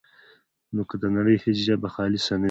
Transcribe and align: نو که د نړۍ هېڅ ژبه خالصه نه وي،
نو 0.73 0.81
که 0.89 0.95
د 1.03 1.05
نړۍ 1.17 1.37
هېڅ 1.43 1.57
ژبه 1.67 1.87
خالصه 1.95 2.33
نه 2.35 2.39
وي، 2.39 2.39